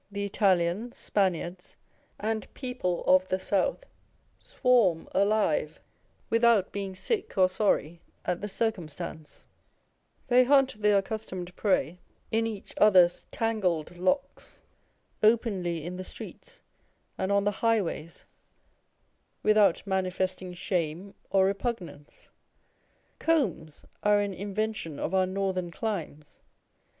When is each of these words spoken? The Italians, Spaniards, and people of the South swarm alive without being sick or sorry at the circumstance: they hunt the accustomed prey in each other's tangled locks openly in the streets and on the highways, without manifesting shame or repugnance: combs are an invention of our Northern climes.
The 0.11 0.25
Italians, 0.25 0.97
Spaniards, 0.97 1.75
and 2.19 2.51
people 2.55 3.03
of 3.05 3.27
the 3.27 3.37
South 3.37 3.85
swarm 4.39 5.07
alive 5.11 5.79
without 6.31 6.71
being 6.71 6.95
sick 6.95 7.37
or 7.37 7.47
sorry 7.47 8.01
at 8.25 8.41
the 8.41 8.47
circumstance: 8.47 9.45
they 10.27 10.43
hunt 10.43 10.81
the 10.81 10.97
accustomed 10.97 11.55
prey 11.55 11.99
in 12.31 12.47
each 12.47 12.73
other's 12.77 13.25
tangled 13.29 13.95
locks 13.95 14.59
openly 15.21 15.85
in 15.85 15.97
the 15.97 16.03
streets 16.03 16.63
and 17.15 17.31
on 17.31 17.43
the 17.43 17.51
highways, 17.61 18.25
without 19.43 19.85
manifesting 19.85 20.51
shame 20.55 21.13
or 21.29 21.45
repugnance: 21.45 22.27
combs 23.19 23.85
are 24.01 24.19
an 24.19 24.33
invention 24.33 24.97
of 24.97 25.13
our 25.13 25.27
Northern 25.27 25.69
climes. 25.69 26.41